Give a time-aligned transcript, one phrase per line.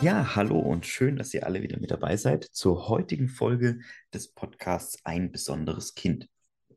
[0.00, 3.80] Ja, hallo und schön, dass ihr alle wieder mit dabei seid zur heutigen Folge
[4.14, 6.28] des Podcasts Ein besonderes Kind.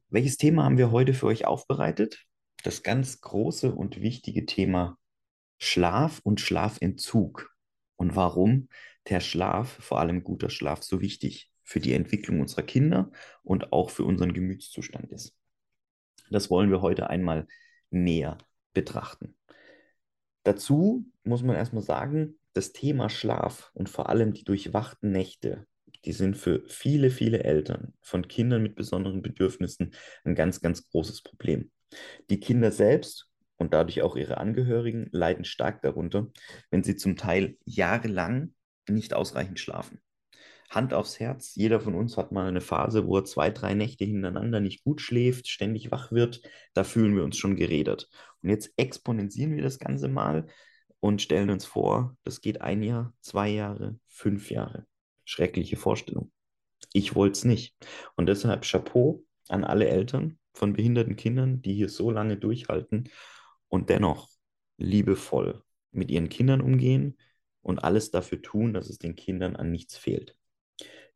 [0.09, 2.25] Welches Thema haben wir heute für euch aufbereitet?
[2.63, 4.97] Das ganz große und wichtige Thema
[5.59, 7.55] Schlaf und Schlafentzug
[7.95, 8.69] und warum
[9.07, 13.11] der Schlaf, vor allem guter Schlaf, so wichtig für die Entwicklung unserer Kinder
[13.43, 15.35] und auch für unseren Gemütszustand ist.
[16.31, 17.47] Das wollen wir heute einmal
[17.91, 18.39] näher
[18.73, 19.35] betrachten.
[20.41, 25.65] Dazu muss man erstmal sagen, das Thema Schlaf und vor allem die durchwachten Nächte,
[26.05, 29.93] die sind für viele, viele Eltern von Kindern mit besonderen Bedürfnissen
[30.23, 31.71] ein ganz, ganz großes Problem.
[32.29, 36.27] Die Kinder selbst und dadurch auch ihre Angehörigen leiden stark darunter,
[36.71, 38.53] wenn sie zum Teil jahrelang
[38.89, 40.01] nicht ausreichend schlafen.
[40.69, 44.05] Hand aufs Herz, jeder von uns hat mal eine Phase, wo er zwei, drei Nächte
[44.05, 46.41] hintereinander nicht gut schläft, ständig wach wird.
[46.73, 48.09] Da fühlen wir uns schon gerädert.
[48.41, 50.47] Und jetzt exponentieren wir das Ganze mal
[51.01, 54.85] und stellen uns vor, das geht ein Jahr, zwei Jahre, fünf Jahre.
[55.25, 56.31] Schreckliche Vorstellung.
[56.93, 57.75] Ich wollte es nicht.
[58.15, 63.09] Und deshalb Chapeau an alle Eltern von behinderten Kindern, die hier so lange durchhalten
[63.67, 64.29] und dennoch
[64.77, 67.17] liebevoll mit ihren Kindern umgehen
[67.61, 70.35] und alles dafür tun, dass es den Kindern an nichts fehlt.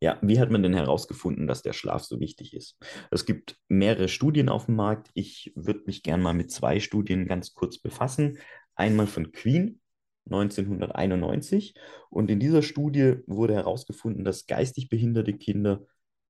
[0.00, 2.76] Ja, wie hat man denn herausgefunden, dass der Schlaf so wichtig ist?
[3.10, 5.10] Es gibt mehrere Studien auf dem Markt.
[5.14, 8.38] Ich würde mich gerne mal mit zwei Studien ganz kurz befassen.
[8.76, 9.80] Einmal von Queen
[10.26, 11.74] 1991
[12.10, 15.86] und in dieser Studie wurde herausgefunden, dass geistig behinderte Kinder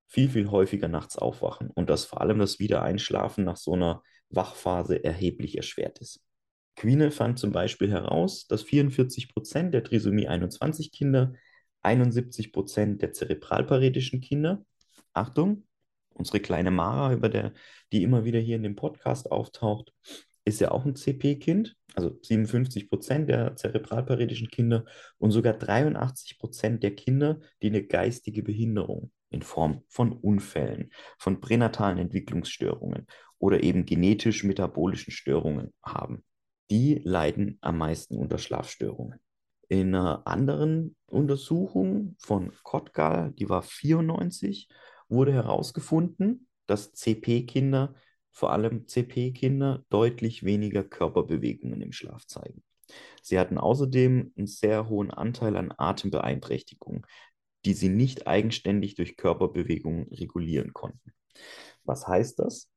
[0.09, 5.03] viel, viel häufiger nachts aufwachen und dass vor allem das Wiedereinschlafen nach so einer Wachphase
[5.03, 6.21] erheblich erschwert ist.
[6.77, 11.33] Queen fand zum Beispiel heraus, dass 44 Prozent der Trisomie 21 Kinder
[11.83, 14.65] 71 Prozent der zerebralparetischen Kinder,
[15.13, 15.67] Achtung,
[16.11, 17.53] unsere kleine Mara, über der,
[17.93, 19.93] die immer wieder hier in dem Podcast auftaucht,
[20.47, 24.85] ist ja auch ein CP-Kind, also 57 Prozent der zerebralparetischen Kinder
[25.19, 31.41] und sogar 83 Prozent der Kinder, die eine geistige Behinderung in Form von Unfällen, von
[31.41, 33.07] pränatalen Entwicklungsstörungen
[33.39, 36.25] oder eben genetisch-metabolischen Störungen haben.
[36.71, 39.19] Die leiden am meisten unter Schlafstörungen.
[39.69, 44.69] In einer anderen Untersuchung von Kottgal, die war 94,
[45.09, 47.95] wurde herausgefunden, dass CP-Kinder,
[48.37, 52.63] vor allem CP-Kinder, deutlich weniger Körperbewegungen im Schlaf zeigen.
[53.23, 57.07] Sie hatten außerdem einen sehr hohen Anteil an Atembeeinträchtigungen,
[57.65, 61.13] die sie nicht eigenständig durch Körperbewegungen regulieren konnten.
[61.85, 62.69] Was heißt das?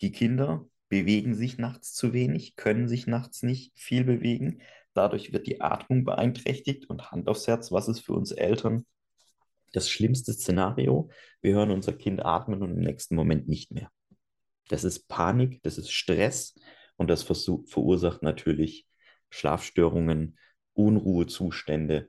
[0.00, 4.62] Die Kinder bewegen sich nachts zu wenig, können sich nachts nicht viel bewegen,
[4.94, 8.86] Dadurch wird die Atmung beeinträchtigt und Hand aufs Herz, was ist für uns Eltern
[9.72, 11.10] das schlimmste Szenario?
[11.40, 13.90] Wir hören unser Kind atmen und im nächsten Moment nicht mehr.
[14.70, 16.54] Das ist Panik, das ist Stress
[16.96, 18.86] und das verursacht natürlich
[19.28, 20.38] Schlafstörungen,
[20.74, 22.08] Unruhezustände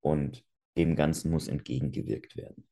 [0.00, 0.44] und
[0.76, 2.66] dem Ganzen muss entgegengewirkt werden.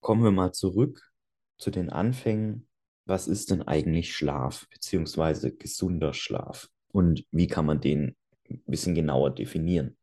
[0.00, 1.12] Kommen wir mal zurück
[1.56, 2.68] zu den Anfängen.
[3.04, 8.16] Was ist denn eigentlich Schlaf beziehungsweise gesunder Schlaf und wie kann man den
[8.52, 9.96] ein bisschen genauer definieren.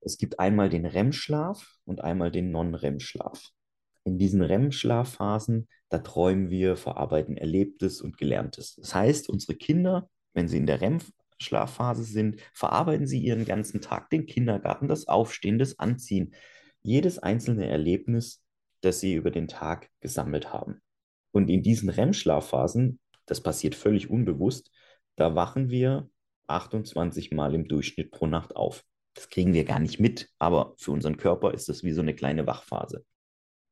[0.00, 3.50] Es gibt einmal den REM-Schlaf und einmal den Non-REM-Schlaf.
[4.04, 8.76] In diesen REM-Schlafphasen, da träumen wir, verarbeiten Erlebtes und Gelerntes.
[8.76, 14.08] Das heißt, unsere Kinder, wenn sie in der REM-Schlafphase sind, verarbeiten sie ihren ganzen Tag,
[14.10, 16.34] den Kindergarten, das Aufstehen, das Anziehen,
[16.82, 18.42] jedes einzelne Erlebnis,
[18.80, 20.80] das sie über den Tag gesammelt haben.
[21.32, 24.70] Und in diesen REM-Schlafphasen, das passiert völlig unbewusst,
[25.16, 26.08] da wachen wir
[26.46, 28.82] 28 Mal im Durchschnitt pro Nacht auf.
[29.14, 32.14] Das kriegen wir gar nicht mit, aber für unseren Körper ist das wie so eine
[32.14, 33.04] kleine Wachphase.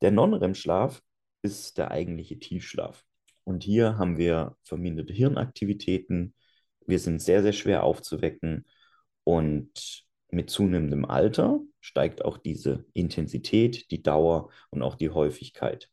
[0.00, 1.02] Der Non-REM-Schlaf
[1.42, 3.04] ist der eigentliche Tiefschlaf.
[3.44, 6.34] Und hier haben wir verminderte Hirnaktivitäten.
[6.86, 8.66] Wir sind sehr, sehr schwer aufzuwecken.
[9.24, 15.90] Und mit zunehmendem Alter steigt auch diese Intensität, die Dauer und auch die Häufigkeit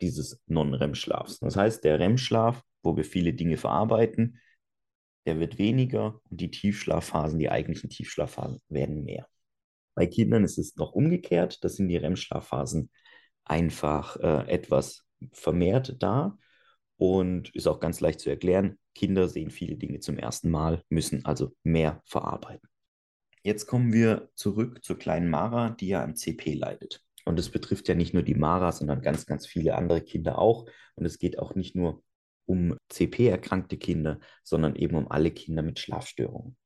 [0.00, 1.40] dieses Non-REM-Schlafs.
[1.40, 4.38] Das heißt, der REM-Schlaf, wo wir viele Dinge verarbeiten,
[5.26, 9.26] der wird weniger und die Tiefschlafphasen, die eigentlichen Tiefschlafphasen, werden mehr.
[9.94, 12.90] Bei Kindern ist es noch umgekehrt, da sind die REM-Schlafphasen
[13.44, 16.38] einfach äh, etwas vermehrt da
[16.96, 18.78] und ist auch ganz leicht zu erklären.
[18.94, 22.68] Kinder sehen viele Dinge zum ersten Mal, müssen also mehr verarbeiten.
[23.42, 27.02] Jetzt kommen wir zurück zur kleinen Mara, die ja an CP leidet.
[27.24, 30.66] Und es betrifft ja nicht nur die Mara, sondern ganz, ganz viele andere Kinder auch.
[30.94, 32.02] Und es geht auch nicht nur
[32.44, 36.56] um CP-erkrankte Kinder, sondern eben um alle Kinder mit Schlafstörungen.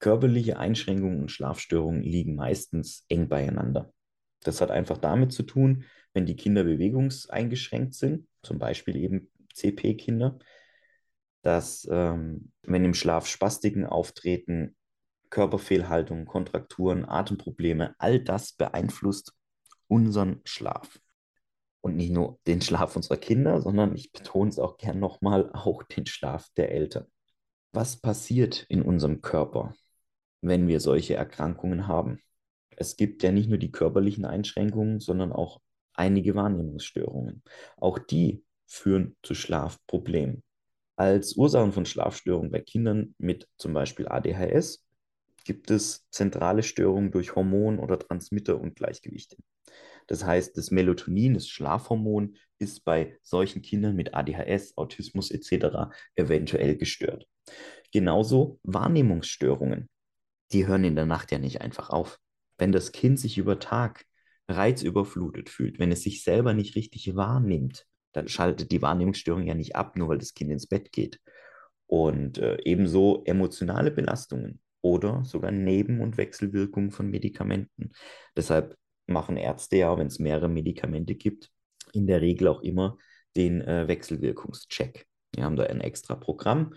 [0.00, 3.92] Körperliche Einschränkungen und Schlafstörungen liegen meistens eng beieinander.
[4.42, 10.38] Das hat einfach damit zu tun, wenn die Kinder bewegungseingeschränkt sind, zum Beispiel eben CP-Kinder,
[11.42, 14.76] dass ähm, wenn im Schlaf Spastiken auftreten,
[15.30, 19.34] Körperfehlhaltungen, Kontrakturen, Atemprobleme, all das beeinflusst
[19.88, 21.00] unseren Schlaf.
[21.80, 25.82] Und nicht nur den Schlaf unserer Kinder, sondern ich betone es auch gern nochmal, auch
[25.82, 27.06] den Schlaf der Eltern.
[27.72, 29.74] Was passiert in unserem Körper,
[30.42, 32.20] wenn wir solche Erkrankungen haben?
[32.76, 35.60] Es gibt ja nicht nur die körperlichen Einschränkungen, sondern auch
[35.94, 37.42] einige Wahrnehmungsstörungen.
[37.76, 40.42] Auch die führen zu Schlafproblemen.
[40.96, 44.84] Als Ursachen von Schlafstörungen bei Kindern mit zum Beispiel ADHS
[45.44, 49.36] gibt es zentrale Störungen durch Hormon- oder Transmitterungleichgewichte.
[50.06, 55.90] Das heißt, das Melatonin, das Schlafhormon, ist bei solchen Kindern mit ADHS, Autismus etc.
[56.16, 57.26] eventuell gestört.
[57.92, 59.88] Genauso Wahrnehmungsstörungen.
[60.52, 62.18] Die hören in der Nacht ja nicht einfach auf.
[62.58, 64.04] Wenn das Kind sich über Tag
[64.48, 69.76] reizüberflutet fühlt, wenn es sich selber nicht richtig wahrnimmt, dann schaltet die Wahrnehmungsstörung ja nicht
[69.76, 71.20] ab, nur weil das Kind ins Bett geht.
[71.86, 77.92] Und äh, ebenso emotionale Belastungen oder sogar Neben- und Wechselwirkungen von Medikamenten.
[78.36, 78.76] Deshalb
[79.06, 81.50] machen Ärzte ja, wenn es mehrere Medikamente gibt,
[81.92, 82.98] in der Regel auch immer
[83.36, 85.06] den äh, Wechselwirkungscheck.
[85.34, 86.74] Wir haben da ein extra Programm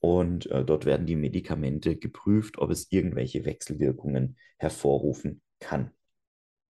[0.00, 5.90] und äh, dort werden die Medikamente geprüft, ob es irgendwelche Wechselwirkungen hervorrufen kann.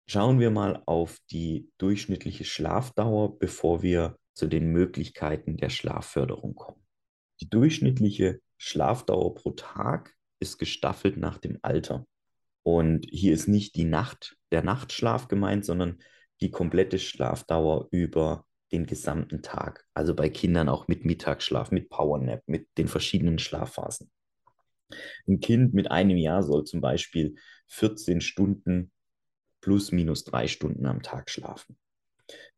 [0.08, 6.86] Schauen wir mal auf die durchschnittliche Schlafdauer, bevor wir zu den Möglichkeiten der Schlafförderung kommen.
[7.42, 12.06] Die durchschnittliche Schlafdauer pro Tag ist gestaffelt nach dem Alter.
[12.64, 16.00] Und hier ist nicht die Nacht, der Nachtschlaf gemeint, sondern
[16.42, 18.46] die komplette Schlafdauer über
[18.76, 19.86] den gesamten Tag.
[19.94, 24.12] Also bei Kindern auch mit Mittagsschlaf, mit Powernap, mit den verschiedenen Schlafphasen.
[25.28, 27.36] Ein Kind mit einem Jahr soll zum Beispiel
[27.68, 28.92] 14 Stunden
[29.62, 31.78] plus minus drei Stunden am Tag schlafen.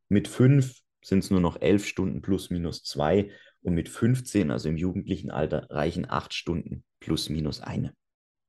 [0.09, 3.31] Mit fünf sind es nur noch elf Stunden plus minus zwei
[3.61, 7.93] und mit 15, also im jugendlichen Alter, reichen acht Stunden plus minus eine.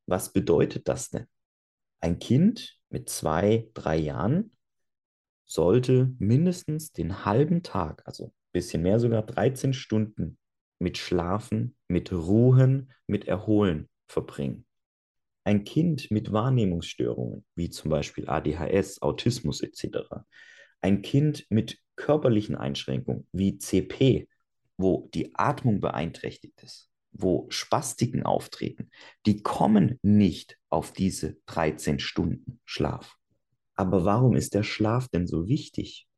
[0.06, 1.26] Was bedeutet das denn?
[2.00, 4.56] Ein Kind mit zwei, drei Jahren
[5.48, 10.38] sollte mindestens den halben Tag, also ein bisschen mehr sogar 13 Stunden
[10.78, 14.64] mit Schlafen, mit Ruhen, mit Erholen verbringen.
[15.44, 20.22] Ein Kind mit Wahrnehmungsstörungen, wie zum Beispiel ADHS, Autismus etc.,
[20.80, 24.28] ein Kind mit körperlichen Einschränkungen wie CP,
[24.76, 28.90] wo die Atmung beeinträchtigt ist, wo Spastiken auftreten,
[29.26, 33.17] die kommen nicht auf diese 13 Stunden Schlaf.
[33.78, 36.08] Aber warum ist der Schlaf denn so wichtig?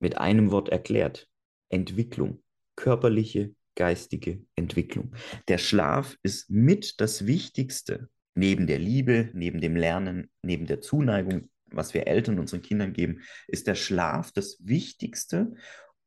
[0.00, 1.28] Mit einem Wort erklärt,
[1.68, 2.42] Entwicklung,
[2.74, 5.14] körperliche, geistige Entwicklung.
[5.46, 11.50] Der Schlaf ist mit das Wichtigste, neben der Liebe, neben dem Lernen, neben der Zuneigung,
[11.66, 15.54] was wir Eltern unseren Kindern geben, ist der Schlaf das Wichtigste,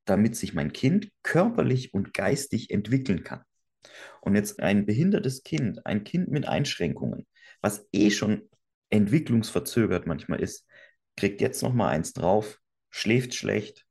[0.03, 3.43] damit sich mein Kind körperlich und geistig entwickeln kann.
[4.19, 7.25] Und jetzt ein behindertes Kind, ein Kind mit Einschränkungen,
[7.61, 8.49] was eh schon
[8.89, 10.66] entwicklungsverzögert manchmal ist,
[11.17, 13.85] kriegt jetzt noch mal eins drauf, schläft schlecht,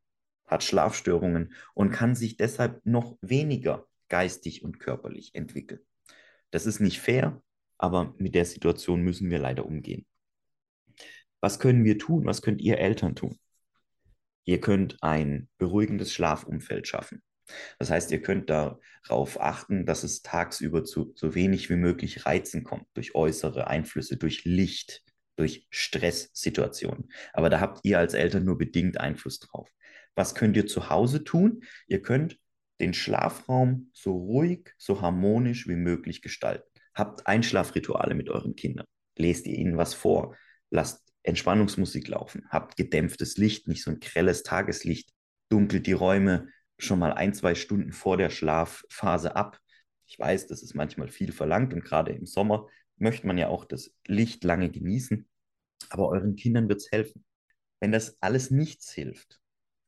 [0.47, 5.81] hat Schlafstörungen und kann sich deshalb noch weniger geistig und körperlich entwickeln.
[6.51, 7.43] Das ist nicht fair,
[7.77, 10.07] aber mit der Situation müssen wir leider umgehen.
[11.41, 12.25] Was können wir tun?
[12.25, 13.39] Was könnt ihr Eltern tun?
[14.45, 17.23] Ihr könnt ein beruhigendes Schlafumfeld schaffen.
[17.79, 22.65] Das heißt, ihr könnt darauf achten, dass es tagsüber zu so wenig wie möglich Reizen
[22.65, 25.05] kommt, durch äußere Einflüsse, durch Licht,
[25.37, 27.11] durch Stresssituationen.
[27.33, 29.69] Aber da habt ihr als Eltern nur bedingt Einfluss drauf.
[30.15, 31.63] Was könnt ihr zu Hause tun?
[31.87, 32.39] Ihr könnt
[32.81, 36.69] den Schlafraum so ruhig, so harmonisch wie möglich gestalten.
[36.95, 38.87] Habt Einschlafrituale mit euren Kindern.
[39.17, 40.35] Lest ihr ihnen was vor.
[40.71, 42.45] Lasst Entspannungsmusik laufen.
[42.51, 45.11] Habt gedämpftes Licht, nicht so ein grelles Tageslicht.
[45.51, 49.59] Dunkelt die Räume schon mal ein, zwei Stunden vor der Schlafphase ab.
[50.07, 53.65] Ich weiß, das ist manchmal viel verlangt und gerade im Sommer möchte man ja auch
[53.65, 55.29] das Licht lange genießen.
[55.91, 57.25] Aber euren Kindern wird es helfen.
[57.81, 59.41] Wenn das alles nichts hilft,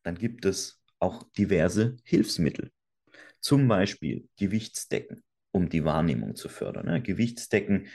[0.02, 2.70] dann gibt es auch diverse Hilfsmittel.
[3.40, 6.86] Zum Beispiel Gewichtsdecken um die Wahrnehmung zu fördern.
[6.86, 7.02] Ne?
[7.02, 7.88] Gewichtsdecken,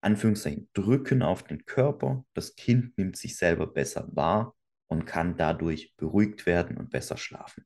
[0.00, 2.24] Anführungszeichen, drücken auf den Körper.
[2.34, 4.54] Das Kind nimmt sich selber besser wahr
[4.86, 7.64] und kann dadurch beruhigt werden und besser schlafen.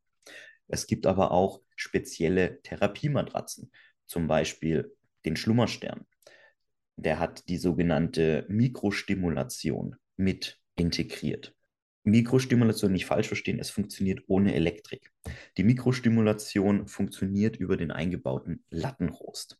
[0.67, 3.71] Es gibt aber auch spezielle Therapiematratzen,
[4.07, 6.07] zum Beispiel den Schlummerstern.
[6.97, 11.55] Der hat die sogenannte Mikrostimulation mit integriert.
[12.05, 15.11] Mikrostimulation nicht falsch verstehen, es funktioniert ohne Elektrik.
[15.57, 19.59] Die Mikrostimulation funktioniert über den eingebauten Lattenrost.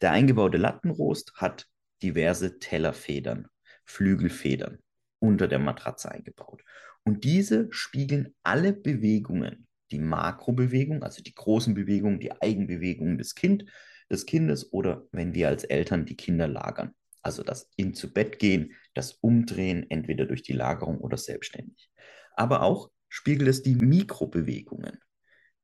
[0.00, 1.66] Der eingebaute Lattenrost hat
[2.02, 3.48] diverse Tellerfedern,
[3.84, 4.78] Flügelfedern
[5.18, 6.62] unter der Matratze eingebaut.
[7.02, 13.64] Und diese spiegeln alle Bewegungen, die Makrobewegung, also die großen Bewegungen, die Eigenbewegungen des, kind,
[14.10, 16.94] des Kindes oder wenn wir als Eltern die Kinder lagern.
[17.22, 21.90] also das in zu Bett gehen, das Umdrehen, entweder durch die Lagerung oder selbstständig.
[22.34, 24.98] Aber auch spiegelt es die Mikrobewegungen,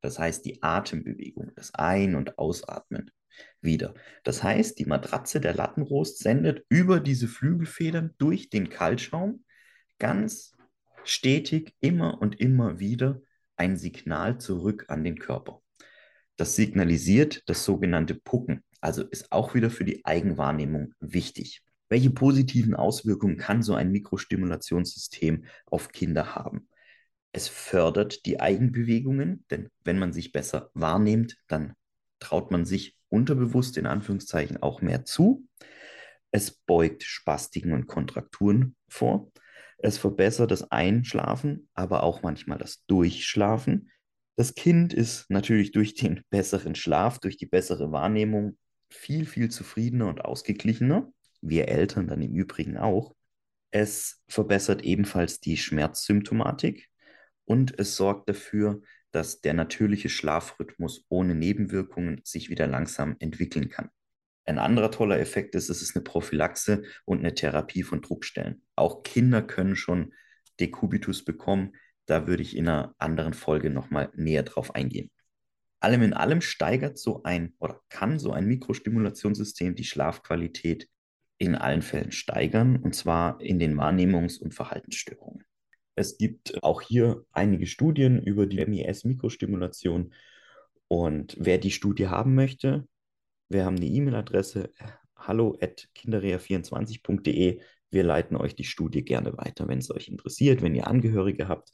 [0.01, 3.11] das heißt die Atembewegung, das Ein- und Ausatmen
[3.61, 3.93] wieder.
[4.23, 9.43] Das heißt, die Matratze der Lattenrost sendet über diese Flügelfedern durch den Kaltschaum
[9.97, 10.55] ganz
[11.03, 13.21] stetig immer und immer wieder
[13.55, 15.61] ein Signal zurück an den Körper.
[16.37, 21.61] Das signalisiert das sogenannte Pucken, also ist auch wieder für die Eigenwahrnehmung wichtig.
[21.87, 26.67] Welche positiven Auswirkungen kann so ein Mikrostimulationssystem auf Kinder haben?
[27.31, 31.73] Es fördert die Eigenbewegungen, denn wenn man sich besser wahrnimmt, dann
[32.19, 35.47] traut man sich unterbewusst in Anführungszeichen auch mehr zu.
[36.31, 39.31] Es beugt Spastiken und Kontrakturen vor.
[39.77, 43.91] Es verbessert das Einschlafen, aber auch manchmal das Durchschlafen.
[44.35, 48.57] Das Kind ist natürlich durch den besseren Schlaf, durch die bessere Wahrnehmung
[48.89, 51.11] viel, viel zufriedener und ausgeglichener.
[51.41, 53.15] Wir Eltern dann im Übrigen auch.
[53.71, 56.89] Es verbessert ebenfalls die Schmerzsymptomatik
[57.45, 63.89] und es sorgt dafür, dass der natürliche Schlafrhythmus ohne Nebenwirkungen sich wieder langsam entwickeln kann.
[64.45, 68.61] Ein anderer toller Effekt ist, es ist eine Prophylaxe und eine Therapie von Druckstellen.
[68.75, 70.13] Auch Kinder können schon
[70.59, 71.75] Dekubitus bekommen.
[72.05, 75.09] Da würde ich in einer anderen Folge nochmal näher drauf eingehen.
[75.79, 80.89] Allem in allem steigert so ein oder kann so ein Mikrostimulationssystem die Schlafqualität
[81.37, 85.43] in allen Fällen steigern, und zwar in den Wahrnehmungs- und Verhaltensstörungen.
[85.95, 90.13] Es gibt auch hier einige Studien über die MIS-Mikrostimulation.
[90.87, 92.87] Und wer die Studie haben möchte,
[93.49, 94.71] wir haben eine E-Mail-Adresse
[95.15, 97.61] hallo at kinderrea24.de.
[97.91, 100.61] Wir leiten euch die Studie gerne weiter, wenn es euch interessiert.
[100.61, 101.71] Wenn ihr Angehörige habt,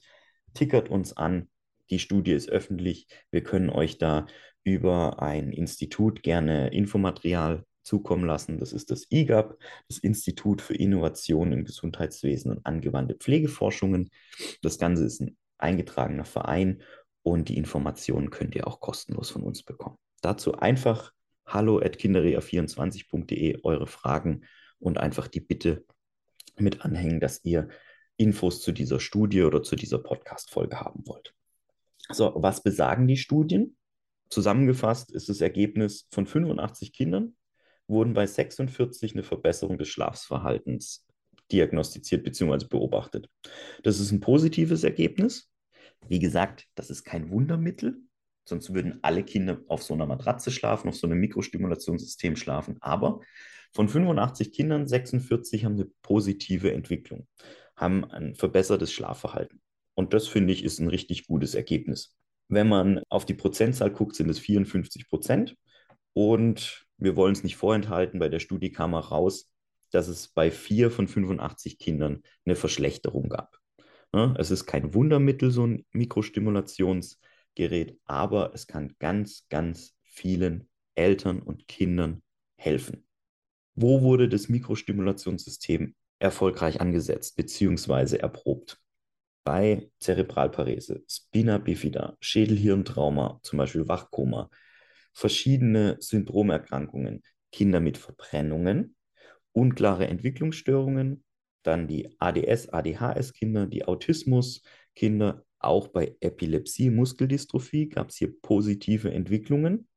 [0.53, 1.49] tickert uns an.
[1.89, 3.07] Die Studie ist öffentlich.
[3.31, 4.25] Wir können euch da
[4.63, 8.59] über ein Institut gerne Infomaterial zukommen lassen.
[8.59, 14.09] Das ist das IGAP, das Institut für Innovation im Gesundheitswesen und angewandte Pflegeforschungen.
[14.61, 16.81] Das Ganze ist ein eingetragener Verein
[17.23, 19.97] und die Informationen könnt ihr auch kostenlos von uns bekommen.
[20.21, 21.11] Dazu einfach
[21.45, 24.45] hallo at kinderrea24.de eure Fragen
[24.79, 25.85] und einfach die Bitte
[26.57, 27.69] mit anhängen, dass ihr
[28.21, 31.33] Infos zu dieser Studie oder zu dieser Podcast-Folge haben wollt.
[32.11, 33.75] So, was besagen die Studien?
[34.29, 37.35] Zusammengefasst ist das Ergebnis von 85 Kindern,
[37.87, 41.05] wurden bei 46 eine Verbesserung des Schlafverhaltens
[41.51, 42.67] diagnostiziert bzw.
[42.69, 43.27] beobachtet.
[43.83, 45.49] Das ist ein positives Ergebnis.
[46.07, 47.97] Wie gesagt, das ist kein Wundermittel,
[48.45, 52.77] sonst würden alle Kinder auf so einer Matratze schlafen, auf so einem Mikrostimulationssystem schlafen.
[52.81, 53.21] Aber
[53.73, 57.27] von 85 Kindern, 46 haben eine positive Entwicklung,
[57.81, 59.61] haben ein verbessertes Schlafverhalten.
[59.95, 62.15] Und das finde ich ist ein richtig gutes Ergebnis.
[62.47, 65.57] Wenn man auf die Prozentzahl guckt, sind es 54 Prozent.
[66.13, 69.49] Und wir wollen es nicht vorenthalten, bei der Studie kam auch raus,
[69.91, 73.57] dass es bei vier von 85 Kindern eine Verschlechterung gab.
[74.13, 81.41] Ja, es ist kein Wundermittel, so ein Mikrostimulationsgerät, aber es kann ganz, ganz vielen Eltern
[81.41, 82.21] und Kindern
[82.57, 83.07] helfen.
[83.75, 88.17] Wo wurde das Mikrostimulationssystem erfolgreich angesetzt bzw.
[88.17, 88.79] erprobt?
[89.43, 94.49] Bei Zerebralparese, Spina bifida, Schädelhirntrauma, zum Beispiel Wachkoma,
[95.13, 98.95] verschiedene Syndromerkrankungen, Kinder mit Verbrennungen,
[99.51, 101.23] unklare Entwicklungsstörungen,
[101.63, 109.87] dann die ADS, ADHS-Kinder, die Autismus-Kinder, auch bei Epilepsie, Muskeldystrophie gab es hier positive Entwicklungen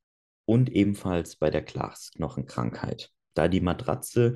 [0.45, 3.11] und ebenfalls bei der Glasknochenkrankheit.
[3.33, 4.35] Da die Matratze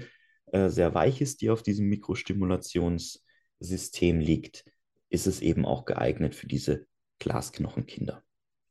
[0.53, 4.65] äh, sehr weich ist, die auf diesem Mikrostimulationssystem liegt,
[5.11, 6.87] ist es eben auch geeignet für diese
[7.19, 8.23] Glasknochenkinder.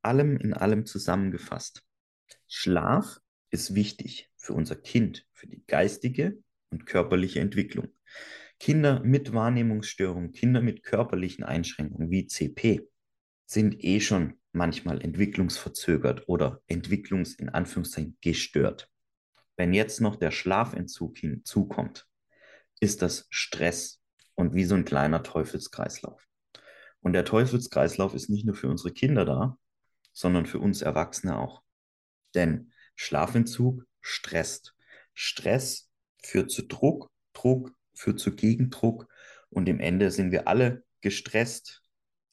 [0.02, 1.84] Allem in allem zusammengefasst.
[2.48, 3.20] Schlaf
[3.50, 6.38] ist wichtig für unser Kind, für die geistige
[6.70, 7.90] und körperliche Entwicklung.
[8.60, 12.88] Kinder mit Wahrnehmungsstörungen, Kinder mit körperlichen Einschränkungen wie CP
[13.46, 18.90] sind eh schon manchmal entwicklungsverzögert oder entwicklungs in Anführungszeichen gestört.
[19.58, 22.08] Wenn jetzt noch der Schlafentzug hinzukommt,
[22.80, 24.02] ist das Stress
[24.36, 26.24] und wie so ein kleiner Teufelskreislauf.
[27.02, 29.58] Und der Teufelskreislauf ist nicht nur für unsere Kinder da,
[30.14, 31.64] sondern für uns Erwachsene auch.
[32.36, 34.76] Denn Schlafentzug stresst.
[35.14, 35.90] Stress
[36.24, 39.08] führt zu Druck, Druck führt zu Gegendruck
[39.50, 41.82] und im Ende sind wir alle gestresst,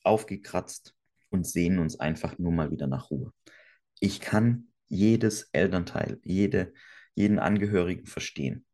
[0.02, 0.94] aufgekratzt
[1.30, 3.32] und sehnen uns einfach nur mal wieder nach Ruhe.
[4.00, 6.74] Ich kann jedes Elternteil, jede,
[7.14, 8.64] jeden Angehörigen verstehen.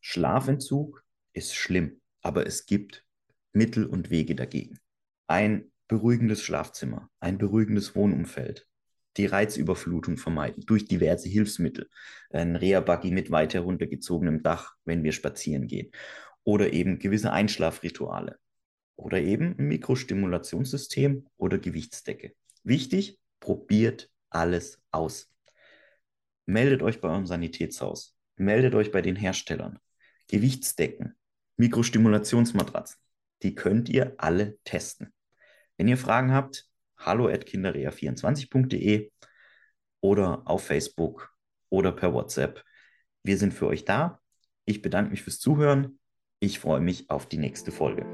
[0.00, 3.04] Schlafentzug ist schlimm, aber es gibt
[3.52, 4.78] Mittel und Wege dagegen.
[5.26, 8.66] Ein beruhigendes Schlafzimmer, ein beruhigendes Wohnumfeld,
[9.16, 11.88] die Reizüberflutung vermeiden durch diverse Hilfsmittel.
[12.30, 15.90] Ein Reha-Buggy mit weit heruntergezogenem Dach, wenn wir spazieren gehen.
[16.44, 18.38] Oder eben gewisse Einschlafrituale.
[18.96, 22.34] Oder eben ein Mikrostimulationssystem oder Gewichtsdecke.
[22.62, 25.28] Wichtig, probiert alles aus.
[26.46, 28.16] Meldet euch bei eurem Sanitätshaus.
[28.36, 29.78] Meldet euch bei den Herstellern.
[30.28, 31.14] Gewichtsdecken,
[31.56, 32.98] Mikrostimulationsmatratzen.
[33.42, 35.12] Die könnt ihr alle testen.
[35.76, 36.68] Wenn ihr Fragen habt,
[36.98, 39.10] hallo at kinderrea24.de
[40.00, 41.34] oder auf Facebook
[41.68, 42.64] oder per WhatsApp.
[43.22, 44.20] Wir sind für euch da.
[44.64, 45.98] Ich bedanke mich fürs Zuhören.
[46.38, 48.06] Ich freue mich auf die nächste Folge.